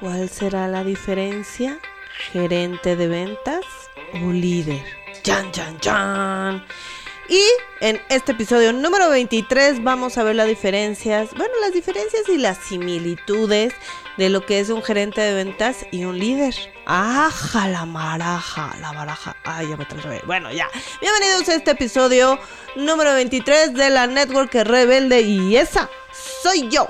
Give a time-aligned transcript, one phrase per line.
[0.00, 1.78] ¿Cuál será la diferencia?
[2.30, 3.64] ¿Gerente de ventas
[4.22, 4.84] o líder?
[5.22, 6.66] ¡Chan, chan, chan!
[7.30, 7.42] Y
[7.80, 12.58] en este episodio número 23 vamos a ver las diferencias, bueno, las diferencias y las
[12.58, 13.72] similitudes
[14.18, 16.54] de lo que es un gerente de ventas y un líder.
[16.84, 18.76] ¡Aja la maraja!
[18.82, 19.34] La baraja.
[19.44, 20.20] ¡Ay, ya me traje!
[20.26, 20.68] Bueno, ya.
[21.00, 22.38] Bienvenidos a este episodio
[22.76, 25.88] número 23 de la Network Rebelde y esa
[26.42, 26.86] soy yo.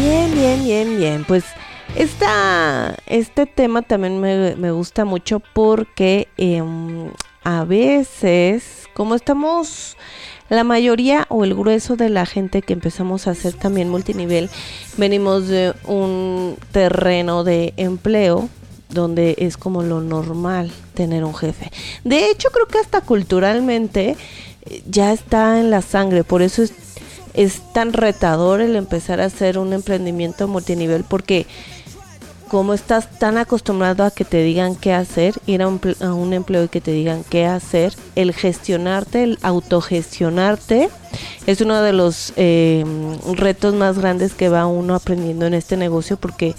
[0.00, 1.24] Bien, bien, bien, bien.
[1.28, 1.44] Pues
[1.94, 7.10] esta, este tema también me, gusta mucho porque em,
[7.44, 9.98] a veces, como estamos
[10.48, 14.48] la mayoría o el grueso de la gente que empezamos a hacer también multinivel,
[14.96, 18.48] venimos de un terreno de empleo
[18.88, 21.70] donde es como lo normal tener un jefe.
[22.04, 24.16] De hecho, creo que hasta culturalmente
[24.62, 26.72] eh, ya está en la sangre, por eso es,
[27.34, 31.46] es tan retador el empezar a hacer un emprendimiento multinivel porque
[32.50, 36.68] como estás tan acostumbrado a que te digan qué hacer, ir a un, empleo y
[36.68, 40.90] que te digan qué hacer, el gestionarte, el autogestionarte,
[41.46, 42.84] es uno de los eh,
[43.36, 46.56] retos más grandes que va uno aprendiendo en este negocio porque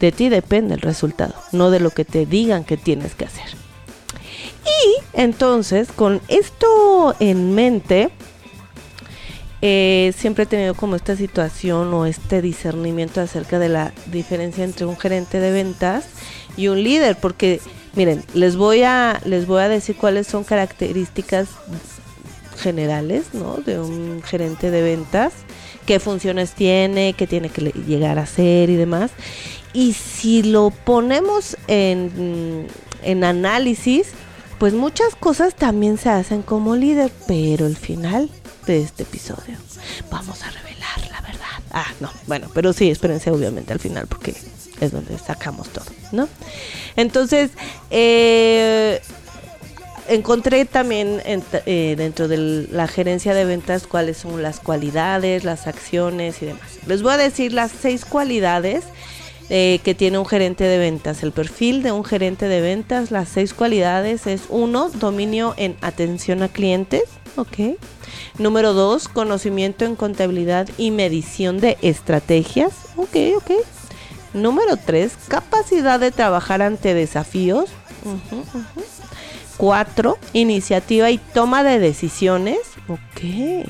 [0.00, 3.44] de ti depende el resultado, no de lo que te digan que tienes que hacer.
[4.64, 8.10] Y entonces, con esto en mente,
[9.66, 14.84] eh, siempre he tenido como esta situación o este discernimiento acerca de la diferencia entre
[14.84, 16.04] un gerente de ventas
[16.54, 17.62] y un líder, porque
[17.94, 21.48] miren, les voy a les voy a decir cuáles son características
[22.58, 23.56] generales, ¿no?
[23.56, 25.32] De un gerente de ventas,
[25.86, 29.12] qué funciones tiene, qué tiene que llegar a hacer y demás.
[29.72, 32.66] Y si lo ponemos en,
[33.02, 34.08] en análisis,
[34.58, 38.28] pues muchas cosas también se hacen como líder, pero el final
[38.66, 39.56] de este episodio.
[40.10, 41.62] Vamos a revelar la verdad.
[41.72, 44.34] Ah, no, bueno, pero sí, espérense obviamente al final porque
[44.80, 46.28] es donde sacamos todo, ¿no?
[46.96, 47.50] Entonces,
[47.90, 49.00] eh,
[50.08, 56.42] encontré también eh, dentro de la gerencia de ventas cuáles son las cualidades, las acciones
[56.42, 56.78] y demás.
[56.86, 58.84] Les voy a decir las seis cualidades
[59.50, 61.22] eh, que tiene un gerente de ventas.
[61.22, 66.42] El perfil de un gerente de ventas, las seis cualidades es uno, dominio en atención
[66.42, 67.02] a clientes,
[67.36, 67.78] ok.
[68.38, 72.72] Número dos, conocimiento en contabilidad y medición de estrategias.
[72.96, 73.50] Ok, ok.
[74.34, 77.70] Número tres, capacidad de trabajar ante desafíos.
[79.56, 82.58] Cuatro, iniciativa y toma de decisiones.
[82.88, 83.68] Ok.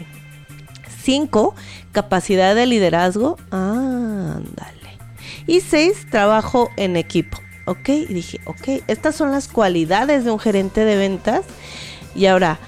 [1.02, 1.54] Cinco,
[1.92, 3.36] capacidad de liderazgo.
[3.50, 4.98] ándale.
[5.46, 7.38] Y seis, trabajo en equipo.
[7.66, 11.42] Ok, dije, ok, estas son las cualidades de un gerente de ventas.
[12.14, 12.58] Y ahora,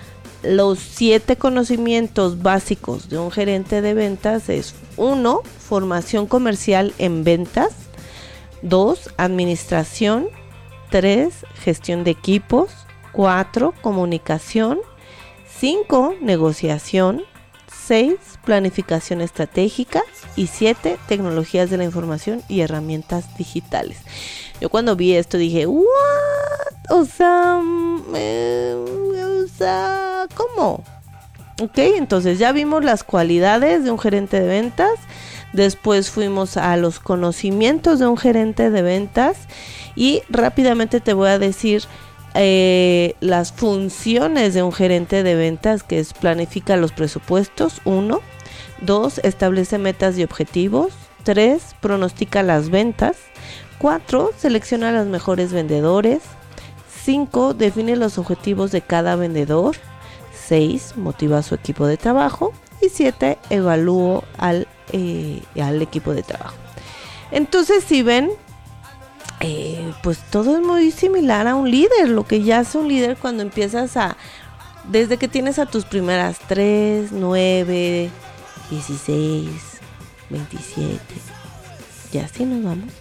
[0.47, 7.75] los siete conocimientos básicos de un gerente de ventas es uno, formación comercial en ventas,
[8.63, 10.29] dos, administración,
[10.91, 12.71] tres, gestión de equipos,
[13.13, 14.79] cuatro, comunicación,
[15.47, 17.25] cinco, negociación,
[17.87, 20.03] seis, planificación estratégica
[20.35, 23.99] y siete, tecnologías de la información y herramientas digitales.
[24.61, 25.85] Yo cuando vi esto dije, ¿what?
[26.91, 30.83] O sea, o sea, ¿cómo?
[31.63, 34.93] Ok, entonces ya vimos las cualidades de un gerente de ventas.
[35.53, 39.39] Después fuimos a los conocimientos de un gerente de ventas.
[39.95, 41.85] Y rápidamente te voy a decir
[42.37, 48.21] eh, las funciones de un gerente de ventas, que es planifica los presupuestos, uno.
[48.81, 50.93] Dos, establece metas y objetivos.
[51.25, 53.17] Tres, pronostica las ventas.
[53.79, 54.31] 4.
[54.37, 56.23] Selecciona a los mejores vendedores.
[57.05, 57.55] 5.
[57.55, 59.77] Define los objetivos de cada vendedor.
[60.47, 60.95] 6.
[60.97, 62.53] Motiva a su equipo de trabajo.
[62.81, 63.39] Y 7.
[63.51, 66.57] Evalúo al, eh, al equipo de trabajo.
[67.31, 68.31] Entonces, si ven,
[69.41, 72.09] eh, pues todo es muy similar a un líder.
[72.09, 74.17] Lo que ya hace un líder cuando empiezas a...
[74.85, 78.11] Desde que tienes a tus primeras 3, 9,
[78.71, 79.51] 16,
[80.31, 80.99] 27.
[82.13, 82.93] Y así nos vamos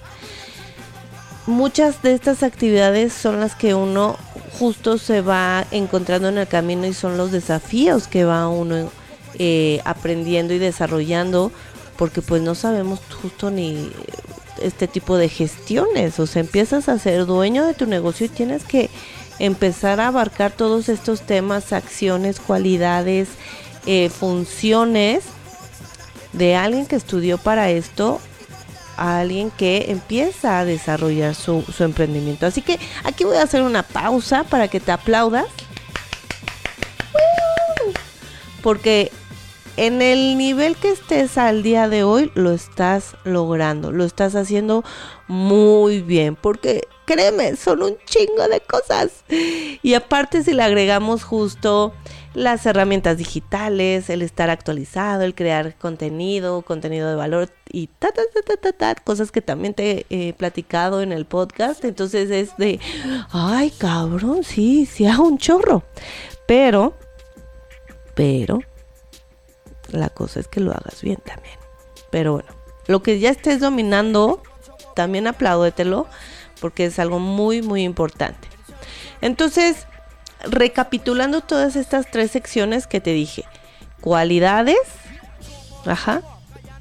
[1.47, 4.17] muchas de estas actividades son las que uno
[4.57, 8.89] justo se va encontrando en el camino y son los desafíos que va uno
[9.37, 11.51] eh, aprendiendo y desarrollando
[11.97, 13.91] porque pues no sabemos justo ni
[14.65, 18.63] este tipo de gestiones o sea empiezas a ser dueño de tu negocio y tienes
[18.63, 18.89] que
[19.39, 23.29] empezar a abarcar todos estos temas acciones cualidades
[23.85, 25.23] eh, funciones
[26.33, 28.19] de alguien que estudió para esto
[28.97, 32.45] a alguien que empieza a desarrollar su, su emprendimiento.
[32.45, 35.45] Así que aquí voy a hacer una pausa para que te aplaudas.
[38.61, 39.11] Porque
[39.77, 44.83] en el nivel que estés al día de hoy, lo estás logrando, lo estás haciendo
[45.27, 49.23] muy bien, porque créeme, son un chingo de cosas.
[49.81, 51.93] Y aparte si le agregamos justo
[52.33, 58.21] las herramientas digitales, el estar actualizado, el crear contenido, contenido de valor y ta, ta,
[58.45, 61.83] ta, ta, ta, cosas que también te he platicado en el podcast.
[61.85, 62.79] Entonces es de,
[63.31, 65.83] ay cabrón, sí, sí hago un chorro.
[66.45, 66.93] Pero,
[68.15, 68.59] pero,
[69.91, 71.57] la cosa es que lo hagas bien también.
[72.11, 72.49] Pero bueno,
[72.87, 74.41] lo que ya estés dominando,
[74.95, 76.07] también apláudetelo
[76.61, 78.47] porque es algo muy, muy importante.
[79.21, 79.87] Entonces,
[80.43, 83.45] recapitulando todas estas tres secciones que te dije,
[84.01, 84.77] cualidades,
[85.85, 86.21] ajá,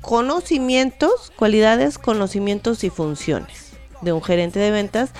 [0.00, 3.72] conocimientos, cualidades, conocimientos y funciones
[4.02, 5.10] de un gerente de ventas,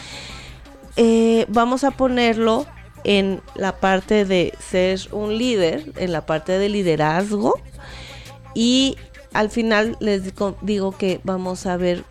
[0.97, 2.67] eh, vamos a ponerlo
[3.03, 7.61] en la parte de ser un líder, en la parte de liderazgo
[8.55, 8.97] y
[9.33, 10.23] al final les
[10.63, 12.05] digo que vamos a ver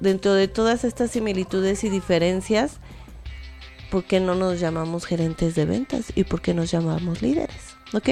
[0.00, 2.78] dentro de todas estas similitudes y diferencias,
[3.90, 7.76] ¿por qué no nos llamamos gerentes de ventas y por qué nos llamamos líderes?
[7.92, 8.10] ¿Ok?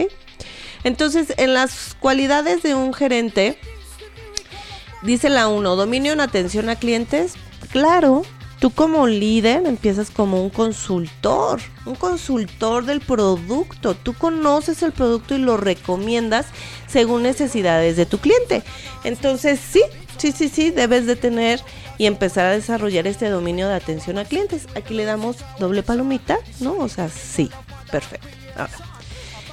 [0.84, 3.58] Entonces, en las cualidades de un gerente,
[5.02, 7.34] dice la 1, dominio en atención a clientes.
[7.70, 8.22] Claro,
[8.64, 13.94] tú como líder empiezas como un consultor, un consultor del producto.
[13.94, 16.46] Tú conoces el producto y lo recomiendas
[16.87, 18.62] según necesidades de tu cliente.
[19.05, 19.82] Entonces, sí,
[20.16, 21.61] sí, sí, sí, debes de tener
[21.99, 24.67] y empezar a desarrollar este dominio de atención a clientes.
[24.75, 26.78] Aquí le damos doble palomita, ¿no?
[26.78, 27.50] O sea, sí,
[27.93, 28.28] perfecto.
[28.56, 28.78] Ahora,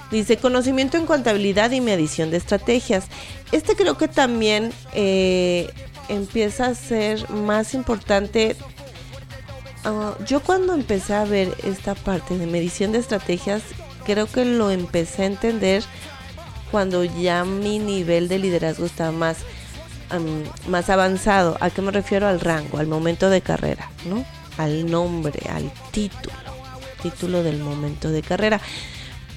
[0.10, 3.07] dice conocimiento en contabilidad y medición de estrategias.
[3.52, 5.69] Este creo que también eh,
[6.07, 8.56] empieza a ser más importante.
[9.83, 13.63] Ah, yo cuando empecé a ver esta parte de medición de estrategias,
[14.06, 15.83] creo que lo empecé a entender
[16.72, 19.38] cuando ya mi nivel de liderazgo estaba más
[20.68, 21.57] más avanzado.
[21.62, 22.28] ¿A qué me refiero?
[22.28, 24.25] Al rango, al momento de carrera, ¿no?
[24.57, 26.36] Al nombre, al título,
[27.01, 28.60] título del momento de carrera.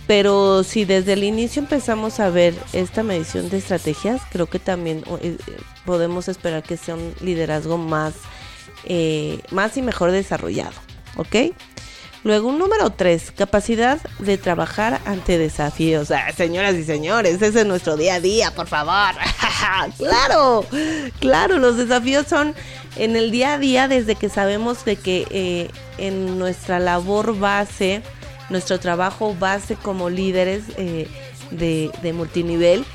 [0.06, 5.02] Pero si desde el inicio empezamos a ver esta medición de estrategias, creo que también
[5.22, 5.38] eh,
[5.86, 8.14] podemos esperar que sea un liderazgo más,
[8.84, 10.74] eh, más y mejor desarrollado,
[11.16, 11.36] ¿ok?
[12.24, 16.10] Luego, un número tres, capacidad de trabajar ante desafíos.
[16.10, 19.14] Ah, señoras y señores, ese es nuestro día a día, por favor.
[19.98, 20.64] claro,
[21.20, 22.54] claro, los desafíos son
[22.96, 28.00] en el día a día desde que sabemos de que eh, en nuestra labor base,
[28.48, 31.08] nuestro trabajo base como líderes eh,
[31.50, 32.86] de, multinivel,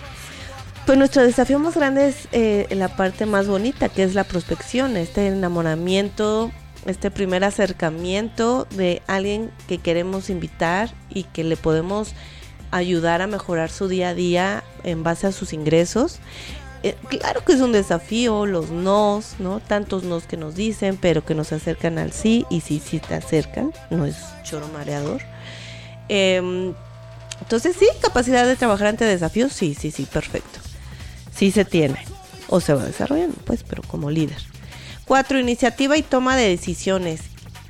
[0.89, 4.97] pues nuestro desafío más grande es eh, la parte más bonita, que es la prospección,
[4.97, 6.49] este enamoramiento
[6.87, 12.15] este primer acercamiento de alguien que queremos invitar y que le podemos
[12.71, 16.17] ayudar a mejorar su día a día en base a sus ingresos.
[16.81, 19.59] Eh, claro que es un desafío, los nos, ¿no?
[19.59, 23.13] Tantos nos que nos dicen, pero que nos acercan al sí y sí, sí te
[23.13, 25.21] acercan, no es choro mareador.
[26.07, 26.73] Em,
[27.41, 30.68] entonces, sí, capacidad de trabajar ante desafíos, sí, sí, sí, perfecto.
[31.39, 32.05] Sí se tiene,
[32.49, 34.35] o se va desarrollando, pues, pero como líder.
[35.05, 37.21] Cuatro, iniciativa y toma de decisiones.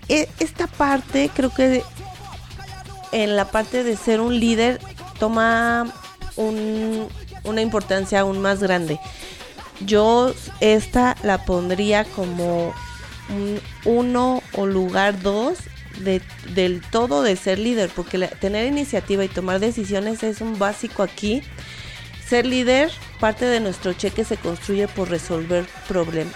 [0.07, 1.83] E, esta parte creo que
[3.11, 4.81] en la parte de ser un líder
[5.19, 5.93] toma
[6.35, 8.99] una importancia aún más grande.
[9.85, 12.73] Yo esta la pondría como
[13.29, 15.59] un uno o lugar dos
[15.99, 16.23] de,
[16.55, 21.43] del todo de ser líder, porque tener iniciativa y tomar decisiones es un básico aquí.
[22.29, 26.35] Ser líder, parte de nuestro cheque se construye por resolver problemas.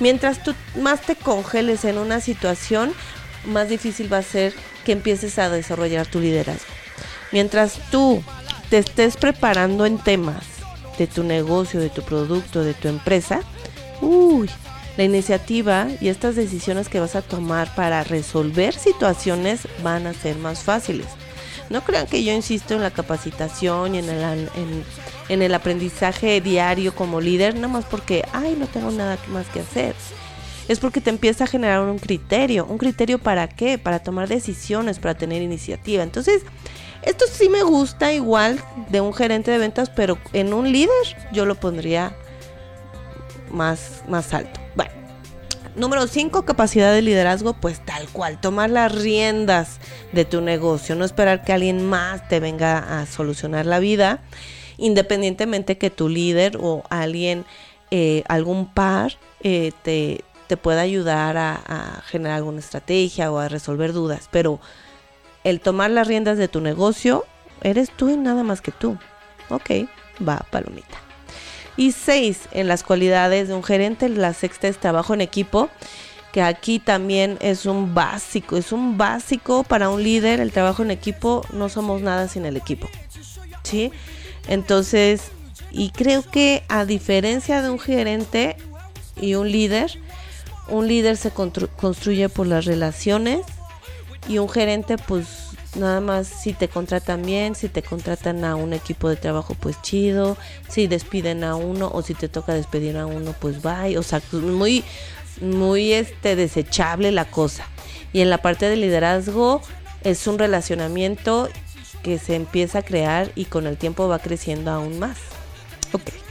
[0.00, 2.92] Mientras tú más te congeles en una situación,
[3.46, 4.54] más difícil va a ser
[4.84, 6.72] que empieces a desarrollar tu liderazgo.
[7.32, 8.22] Mientras tú
[8.70, 10.44] te estés preparando en temas
[10.98, 13.40] de tu negocio, de tu producto, de tu empresa,
[14.00, 14.48] uy,
[14.96, 20.36] la iniciativa y estas decisiones que vas a tomar para resolver situaciones van a ser
[20.36, 21.08] más fáciles.
[21.70, 24.48] No crean que yo insisto en la capacitación y en el,
[25.28, 29.60] en, el aprendizaje diario como líder, nada más porque, ay, no tengo nada más que
[29.60, 29.94] hacer.
[30.68, 32.66] Es porque te empieza a generar un criterio.
[32.66, 33.78] ¿Un criterio para qué?
[33.78, 36.02] Para tomar decisiones, para tener iniciativa.
[36.02, 36.42] Entonces,
[37.02, 40.90] esto sí me gusta igual de un gerente de ventas, pero en un líder
[41.32, 42.16] yo lo pondría
[43.50, 44.63] más, más alto.
[45.76, 49.80] Número 5, capacidad de liderazgo, pues tal cual, tomar las riendas
[50.12, 54.20] de tu negocio, no esperar que alguien más te venga a solucionar la vida,
[54.76, 57.44] independientemente que tu líder o alguien
[57.90, 63.48] eh, algún par eh, te, te pueda ayudar a, a generar alguna estrategia o a
[63.48, 64.60] resolver dudas, pero
[65.42, 67.24] el tomar las riendas de tu negocio,
[67.62, 68.96] eres tú y nada más que tú.
[69.50, 69.70] Ok,
[70.26, 71.03] va, palomita.
[71.76, 75.68] Y seis, en las cualidades de un gerente, la sexta es trabajo en equipo,
[76.32, 80.90] que aquí también es un básico, es un básico para un líder, el trabajo en
[80.90, 82.88] equipo, no somos nada sin el equipo.
[83.62, 83.92] ¿Sí?
[84.48, 85.30] Entonces,
[85.70, 88.56] y creo que a diferencia de un gerente
[89.20, 89.98] y un líder,
[90.68, 93.40] un líder se construye por las relaciones
[94.28, 95.26] y un gerente pues
[95.76, 99.80] nada más si te contratan bien, si te contratan a un equipo de trabajo pues
[99.82, 100.36] chido,
[100.68, 104.22] si despiden a uno o si te toca despedir a uno pues bye, o sea,
[104.32, 104.84] muy
[105.40, 107.66] muy este desechable la cosa.
[108.12, 109.60] Y en la parte de liderazgo
[110.02, 111.48] es un relacionamiento
[112.02, 115.18] que se empieza a crear y con el tiempo va creciendo aún más.
[115.92, 116.23] Ok.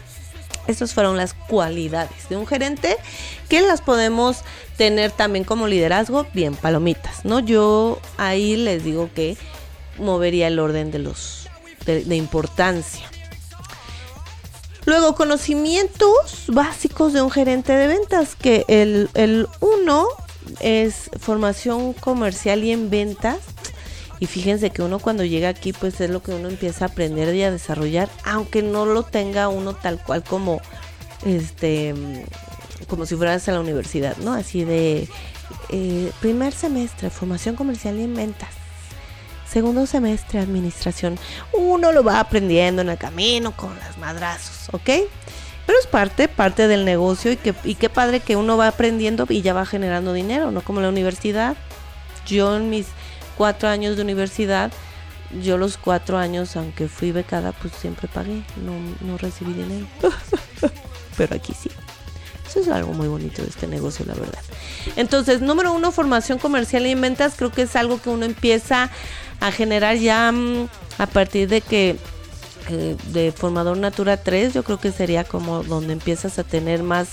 [0.68, 2.98] Estas fueron las cualidades de un gerente
[3.50, 4.44] que las podemos
[4.78, 7.40] tener también como liderazgo, bien, palomitas, ¿no?
[7.40, 9.38] Yo ahí les digo que
[9.98, 11.50] movería el orden de los
[11.86, 13.10] de, importancia.
[14.86, 20.08] Luego, conocimientos básicos de un gerente de ventas, que el, el uno
[20.60, 23.40] es formación comercial y en ventas.
[24.24, 27.36] Y fíjense que uno cuando llega aquí, pues es lo que uno empieza a aprender
[27.36, 30.62] y a desarrollar, aunque no lo tenga uno tal cual como
[31.26, 31.94] este
[32.88, 34.32] como si fueras a la universidad, ¿no?
[34.32, 35.10] Así de
[35.68, 38.48] eh, primer semestre, formación comercial y en ventas.
[39.46, 41.20] Segundo semestre, administración.
[41.52, 44.90] Uno lo va aprendiendo en el camino con las madrazos, ¿ok?
[45.66, 49.26] Pero es parte, parte del negocio y, que, y qué padre que uno va aprendiendo
[49.28, 51.58] y ya va generando dinero, no como la universidad.
[52.26, 52.88] Yo en mis
[53.38, 54.72] cuatro años de universidad,
[55.42, 59.88] yo los cuatro años, aunque fui becada, pues siempre pagué, no, no recibí dinero.
[61.18, 61.70] Pero aquí sí.
[62.48, 64.40] Eso es algo muy bonito de este negocio, la verdad.
[64.96, 67.34] Entonces, número uno, formación comercial y en ventas.
[67.36, 68.92] Creo que es algo que uno empieza
[69.40, 70.68] a generar ya mm,
[71.00, 71.98] a partir de que
[72.70, 77.10] eh, de formador Natura 3, yo creo que sería como donde empiezas a tener más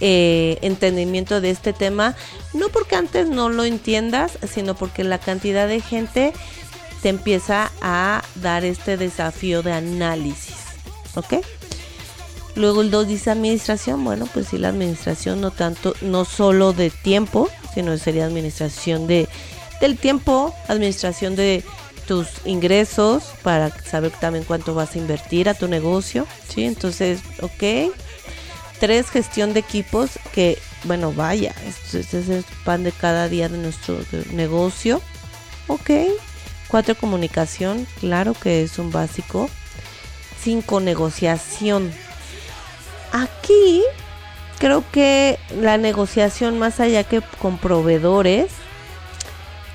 [0.00, 2.14] eh, entendimiento de este tema,
[2.54, 6.32] no porque antes no lo entiendas, sino porque la cantidad de gente
[7.02, 10.56] te empieza a dar este desafío de análisis,
[11.14, 11.34] ¿ok?
[12.54, 16.90] Luego el 2 dice administración, bueno, pues sí, la administración no tanto, no solo de
[16.90, 19.28] tiempo, sino sería administración de,
[19.80, 21.62] del tiempo, administración de
[22.08, 26.64] tus ingresos para saber también cuánto vas a invertir a tu negocio, ¿sí?
[26.64, 27.92] Entonces, ok,
[28.80, 33.58] Tres, gestión de equipos, que bueno, vaya, este, es el pan de cada día de
[33.58, 33.98] nuestro
[34.32, 35.02] negocio.
[35.66, 35.90] Ok.
[36.68, 39.50] Cuatro, comunicación, claro que es un básico.
[40.40, 41.92] Cinco, negociación.
[43.10, 43.82] Aquí
[44.58, 48.50] creo que la negociación más allá que con proveedores,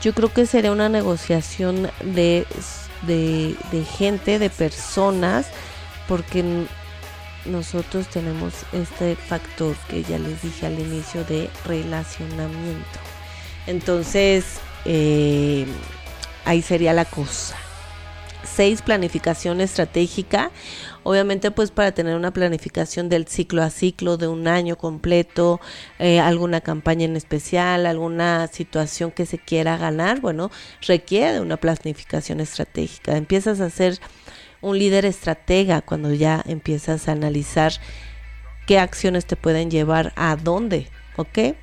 [0.02, 2.46] yo creo que sería una negociación de,
[3.02, 5.48] de, de gente, de personas,
[6.08, 6.66] porque
[7.46, 13.00] nosotros tenemos este factor que ya les dije al inicio de relacionamiento.
[13.68, 15.66] Entonces, eh,
[16.46, 17.56] ahí sería la cosa.
[18.44, 20.52] Seis, planificación estratégica.
[21.04, 25.60] Obviamente, pues para tener una planificación del ciclo a ciclo, de un año completo,
[25.98, 30.52] eh, alguna campaña en especial, alguna situación que se quiera ganar, bueno,
[30.86, 33.16] requiere una planificación estratégica.
[33.18, 34.00] Empiezas a hacer
[34.64, 37.74] un líder estratega cuando ya empiezas a analizar
[38.66, 41.56] qué acciones te pueden llevar a dónde, ¿ok?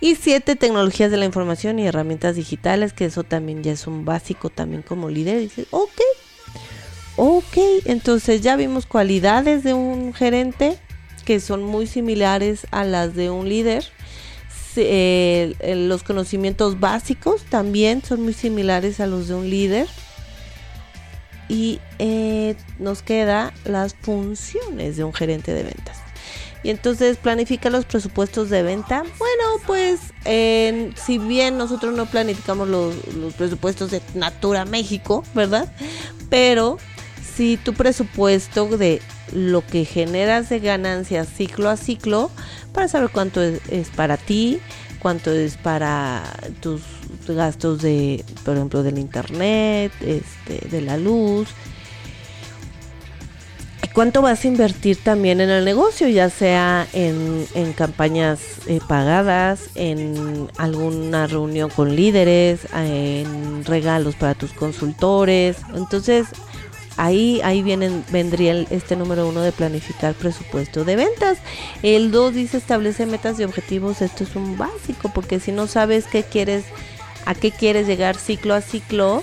[0.00, 4.04] Y siete, tecnologías de la información y herramientas digitales, que eso también ya es un
[4.04, 5.38] básico también como líder.
[5.38, 6.00] Dices, ok,
[7.16, 10.78] ok, entonces ya vimos cualidades de un gerente
[11.24, 13.84] que son muy similares a las de un líder.
[14.76, 19.86] Los conocimientos básicos también son muy similares a los de un líder
[21.48, 25.98] y eh, nos queda las funciones de un gerente de ventas.
[26.62, 29.04] Y entonces planifica los presupuestos de venta.
[29.18, 35.70] Bueno, pues si bien nosotros no planificamos los, los, presupuestos de Natura México, ¿verdad?
[36.30, 36.78] Pero
[37.36, 42.30] si tu presupuesto de lo que generas de ganancias ciclo a ciclo,
[42.72, 44.60] para saber cuánto es para ti,
[45.04, 46.22] cuánto es para
[46.62, 46.80] tus
[47.28, 51.48] gastos de, por ejemplo, del internet, este, de la luz.
[53.92, 57.44] Cuánto vas a invertir también en el negocio, ya sea en,
[57.76, 65.58] campañas eh, pagadas, en alguna reunión con líderes, en regalos para tus consultores.
[65.74, 66.28] Entonces,
[66.96, 71.38] ahí, ahí vienen, vendría este número uno de planificar presupuesto de ventas.
[71.82, 74.02] El dos dice establece metas y objetivos.
[74.02, 76.64] Esto es un básico, porque si no sabes qué quieres,
[77.26, 79.22] a qué quieres llegar ciclo a ciclo,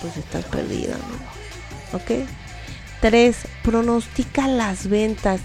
[0.00, 1.96] pues estás perdida, ¿no?
[1.96, 2.26] ¿Ok?
[3.00, 5.40] Tres, pronostica las ventas.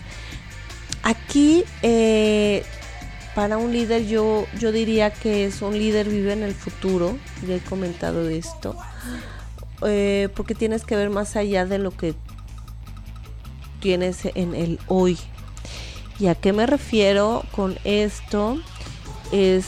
[1.03, 2.63] Aquí, eh,
[3.35, 7.17] para un líder, yo, yo diría que es un líder vive en el futuro.
[7.47, 8.75] Ya he comentado esto.
[9.83, 12.13] Eh, porque tienes que ver más allá de lo que
[13.79, 15.17] tienes en el hoy.
[16.19, 18.61] ¿Y a qué me refiero con esto?
[19.31, 19.65] Es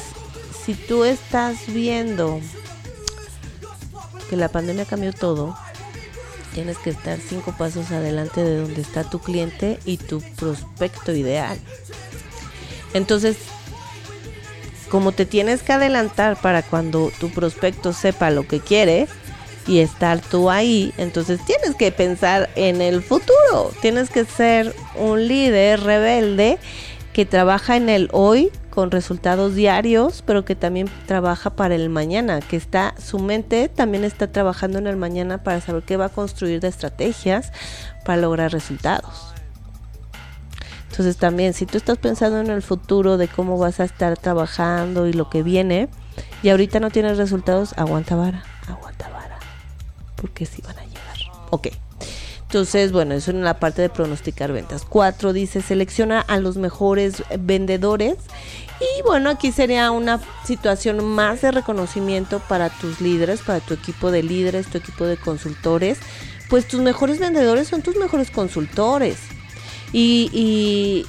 [0.63, 2.39] si tú estás viendo
[4.29, 5.55] que la pandemia cambió todo,
[6.53, 11.57] tienes que estar cinco pasos adelante de donde está tu cliente y tu prospecto ideal.
[12.93, 13.37] Entonces,
[14.89, 19.07] como te tienes que adelantar para cuando tu prospecto sepa lo que quiere,
[19.67, 25.27] y estar tú ahí, entonces tienes que pensar en el futuro, tienes que ser un
[25.27, 26.57] líder rebelde
[27.13, 32.41] que trabaja en el hoy con resultados diarios, pero que también trabaja para el mañana,
[32.41, 36.09] que está su mente también está trabajando en el mañana para saber qué va a
[36.09, 37.51] construir de estrategias
[38.03, 39.33] para lograr resultados.
[40.89, 45.07] Entonces también si tú estás pensando en el futuro de cómo vas a estar trabajando
[45.07, 45.87] y lo que viene
[46.41, 49.22] y ahorita no tienes resultados, aguanta vara, aguanta vara
[50.23, 51.17] porque sí van a llegar.
[51.49, 51.67] Ok.
[52.43, 54.85] Entonces, bueno, eso en la parte de pronosticar ventas.
[54.87, 58.15] Cuatro dice, selecciona a los mejores vendedores.
[58.79, 64.11] Y bueno, aquí sería una situación más de reconocimiento para tus líderes, para tu equipo
[64.11, 65.97] de líderes, tu equipo de consultores.
[66.49, 69.17] Pues tus mejores vendedores son tus mejores consultores.
[69.91, 71.05] Y,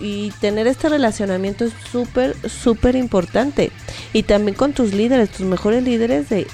[0.00, 3.70] y tener este relacionamiento es súper, súper importante.
[4.12, 6.48] Y también con tus líderes, tus mejores líderes de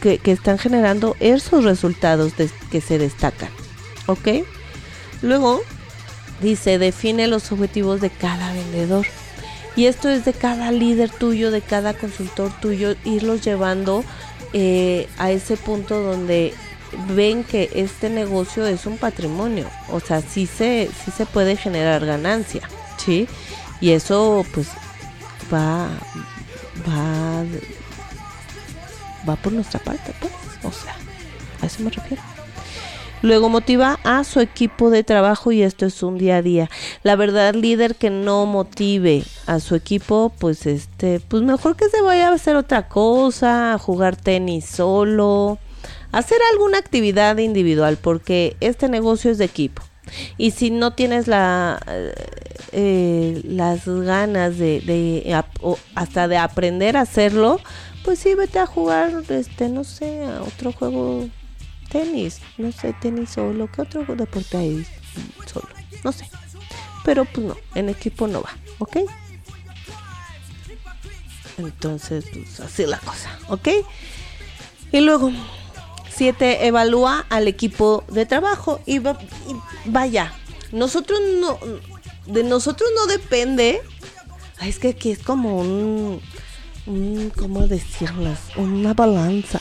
[0.00, 2.32] que, están generando esos resultados
[2.70, 3.50] que se destacan.
[4.06, 4.28] ¿Ok?
[5.22, 5.60] Luego
[6.40, 9.06] dice, define los objetivos de cada vendedor.
[9.76, 14.04] Y esto es de cada líder tuyo, de cada consultor tuyo, irlos llevando
[14.52, 16.52] eh, a ese punto donde
[17.14, 19.68] ven que este negocio es un patrimonio.
[19.90, 22.62] O sea, sí se, sí se puede generar ganancia.
[22.96, 23.28] ¿Sí?
[23.80, 24.68] Y eso pues
[25.52, 25.88] va,
[26.88, 27.44] va
[29.28, 30.32] va por nuestra parte, pues.
[30.64, 30.96] O sea,
[31.62, 32.22] a eso me refiero.
[33.20, 36.70] Luego motiva a su equipo de trabajo y esto es un día a día.
[37.02, 42.00] La verdad, líder que no motive a su equipo, pues este, pues mejor que se
[42.00, 45.58] vaya a hacer otra cosa, a jugar tenis solo,
[46.12, 49.82] hacer alguna actividad individual, porque este negocio es de equipo.
[50.36, 51.80] Y si no tienes la
[52.72, 55.42] eh, las ganas de, de
[55.94, 57.60] hasta de aprender a hacerlo,
[58.04, 61.28] pues sí, vete a jugar, este, no sé, a otro juego,
[61.90, 64.86] tenis, no sé, tenis solo, ¿qué otro deporte hay
[65.46, 65.68] solo?
[66.04, 66.28] No sé.
[67.04, 68.98] Pero pues no, en equipo no va, ¿ok?
[71.58, 73.68] Entonces, pues así la cosa, ¿ok?
[74.92, 75.32] Y luego,
[76.18, 79.02] siete, evalúa al equipo de trabajo y, y
[79.86, 80.34] vaya,
[80.72, 81.58] nosotros no,
[82.26, 83.80] de nosotros no depende,
[84.60, 86.20] es que aquí es como un
[87.36, 88.40] ¿cómo decirlas?
[88.56, 89.60] Una balanza.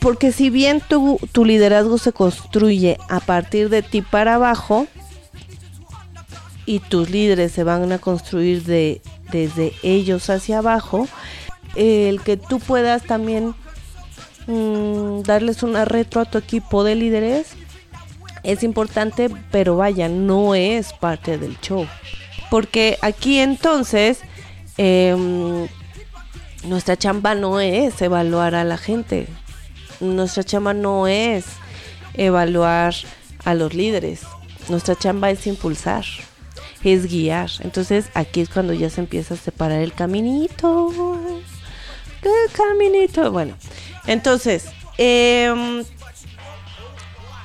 [0.00, 4.86] Porque si bien tu, tu liderazgo se construye a partir de ti para abajo
[6.66, 11.06] y tus líderes se van a construir de, desde ellos hacia abajo,
[11.76, 13.54] el que tú puedas también
[14.46, 17.54] mm, darles una retro a tu equipo de líderes
[18.42, 21.86] es importante, pero vaya, no es parte del show.
[22.50, 24.18] Porque aquí entonces
[24.78, 25.68] Em,
[26.64, 29.26] nuestra chamba no es evaluar a la gente.
[30.00, 31.44] Nuestra chamba no es
[32.14, 32.94] evaluar
[33.44, 34.22] a los líderes.
[34.68, 36.04] Nuestra chamba es impulsar,
[36.82, 37.50] es guiar.
[37.60, 40.90] Entonces aquí es cuando ya se empieza a separar el caminito.
[42.22, 43.30] El caminito.
[43.32, 43.56] Bueno,
[44.06, 44.66] entonces,
[44.98, 45.84] em,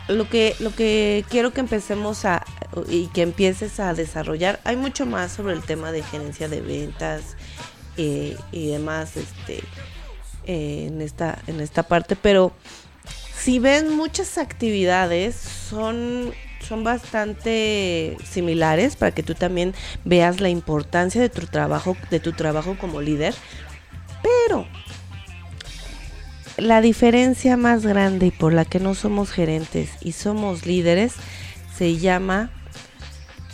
[0.08, 2.46] lo que, lo que quiero que empecemos a
[2.90, 7.36] y que empieces a desarrollar, hay mucho más sobre el tema de gerencia de ventas
[7.98, 9.64] eh, y demás este,
[10.46, 12.52] eh, en, esta, en esta parte, pero
[13.36, 16.34] si ven muchas actividades son,
[16.68, 22.34] son bastante similares para que tú también veas la importancia de tu trabajo, de tu
[22.34, 23.34] trabajo como líder,
[24.24, 24.68] pero
[26.58, 31.14] la diferencia más grande y por la que no somos gerentes y somos líderes
[31.78, 32.52] se llama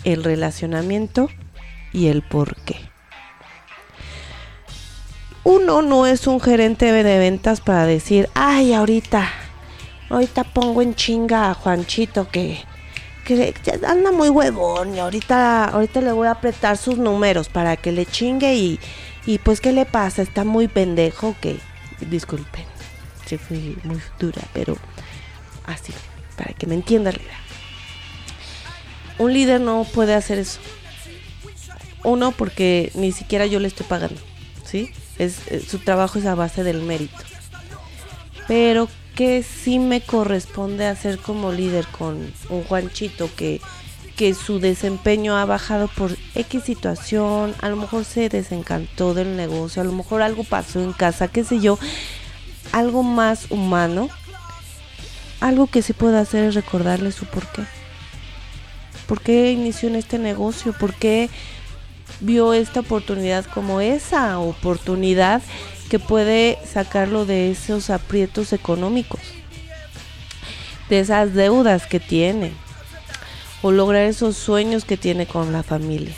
[0.04, 1.30] el relacionamiento
[1.92, 2.78] y el por qué.
[5.44, 9.30] Uno no es un gerente de ventas para decir, ay, ahorita
[10.14, 12.64] ahorita pongo en chinga a Juanchito que,
[13.26, 13.54] que
[13.86, 18.06] anda muy huevón y ahorita, ahorita le voy a apretar sus números para que le
[18.06, 18.80] chingue y,
[19.26, 20.22] y pues ¿qué le pasa?
[20.22, 21.60] Está muy pendejo que...
[22.10, 22.66] Disculpen,
[23.26, 24.78] si fui muy dura, pero
[25.66, 25.94] así,
[26.36, 27.16] para que me entiendan.
[29.18, 30.60] Un líder no puede hacer eso.
[32.04, 34.20] Uno, porque ni siquiera yo le estoy pagando,
[34.66, 34.92] ¿sí?
[35.18, 37.24] Es, eh, su trabajo es a base del mérito.
[38.48, 43.62] Pero que sí me corresponde hacer como líder con un Juanchito que,
[44.16, 49.82] que su desempeño ha bajado por X situación, a lo mejor se desencantó del negocio,
[49.82, 51.80] a lo mejor algo pasó en casa, qué sé yo,
[52.72, 54.10] algo más humano,
[55.40, 57.64] algo que se puede hacer es recordarle su por qué.
[59.08, 60.74] ¿Por qué inició en este negocio?
[60.74, 61.30] ¿Por qué
[62.20, 65.42] vio esta oportunidad como esa oportunidad
[65.90, 69.20] que puede sacarlo de esos aprietos económicos,
[70.90, 72.54] de esas deudas que tiene,
[73.64, 76.14] o lograr esos sueños que tiene con la familia.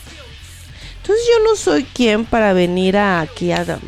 [0.97, 3.79] Entonces yo no soy quien para venir aquí a...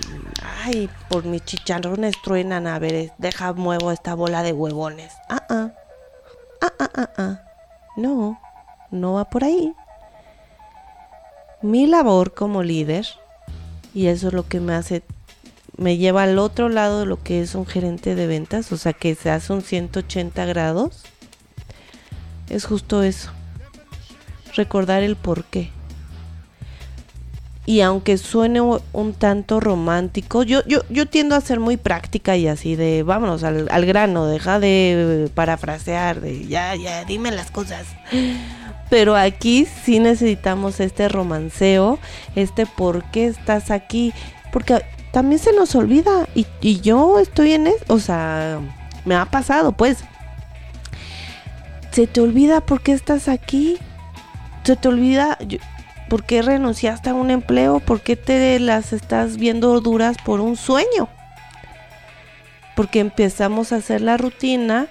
[0.63, 5.11] Ay, por mis chicharrones truenan, a ver, deja muevo esta bola de huevones.
[5.27, 5.71] Ah, ah,
[6.61, 7.41] ah, ah, ah, ah.
[7.95, 8.39] No,
[8.91, 9.73] no va por ahí.
[11.61, 13.07] Mi labor como líder,
[13.93, 15.03] y eso es lo que me hace
[15.77, 18.93] me lleva al otro lado de lo que es un gerente de ventas, o sea
[18.93, 21.03] que se hace un 180 grados,
[22.49, 23.31] es justo eso.
[24.57, 25.69] Recordar el por qué.
[27.65, 32.47] Y aunque suene un tanto romántico, yo, yo, yo tiendo a ser muy práctica y
[32.47, 37.85] así de, vámonos al, al grano, deja de parafrasear, de ya, ya, dime las cosas.
[38.89, 41.99] Pero aquí sí necesitamos este romanceo,
[42.35, 44.13] este por qué estás aquí.
[44.53, 46.27] Porque también se nos olvida.
[46.35, 48.59] Y, yo estoy en eso, o sea,
[49.05, 49.97] me ha pasado, pues.
[51.91, 53.77] Se te olvida por qué estás aquí.
[54.67, 55.37] Se te olvida
[56.09, 60.57] por qué renunciaste a un empleo, por qué te las estás viendo duras por un
[60.57, 61.07] sueño.
[62.75, 64.87] Porque empezamos a hacer la rutina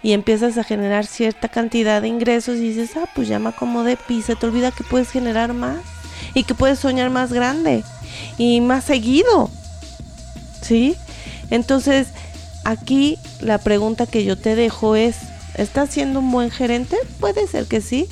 [0.00, 3.98] y empiezas a generar cierta cantidad de ingresos y dices, ah, pues ya me acomodé
[4.08, 5.80] y se te olvida que puedes generar más
[6.32, 7.82] y que puedes soñar más grande
[8.38, 9.50] y más seguido.
[10.62, 10.94] ¿sí?
[11.50, 12.10] Entonces,
[12.64, 15.16] aquí la pregunta que yo te dejo es,
[15.56, 16.96] ¿estás siendo un buen gerente?
[17.18, 18.08] Puede ser que sí,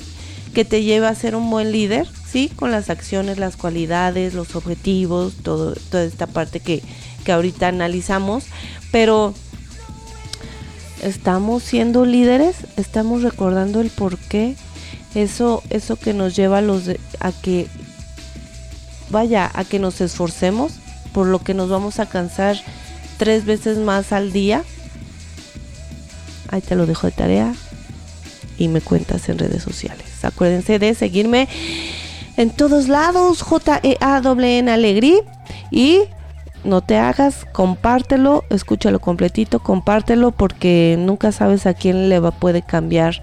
[0.55, 2.49] que te lleve a ser un buen líder, ¿sí?
[2.55, 6.81] Con las acciones, las cualidades, los objetivos, todo, toda esta parte que,
[7.25, 8.45] que ahorita analizamos,
[8.89, 9.33] pero
[11.03, 14.55] estamos siendo líderes, estamos recordando el por qué,
[15.13, 16.83] eso, eso que nos lleva a, los
[17.19, 17.67] a que,
[19.09, 20.75] vaya, a que nos esforcemos,
[21.13, 22.55] por lo que nos vamos a cansar
[23.17, 24.63] tres veces más al día.
[26.47, 27.53] Ahí te lo dejo de tarea
[28.57, 30.23] y me cuentas en redes sociales.
[30.23, 31.47] Acuérdense de seguirme
[32.37, 35.21] en todos lados, J-E-A-N Alegrí
[35.71, 36.01] y
[36.63, 42.61] no te hagas, compártelo, escúchalo completito, compártelo porque nunca sabes a quién le va puede
[42.61, 43.21] cambiar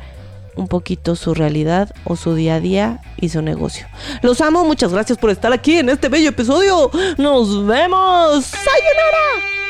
[0.57, 3.87] un poquito su realidad o su día a día y su negocio.
[4.23, 6.91] Los amo, muchas gracias por estar aquí en este bello episodio.
[7.19, 8.45] Nos vemos.
[8.45, 9.62] ¡Sayonara!